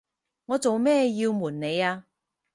[0.45, 2.07] 我做咩要暪你呀？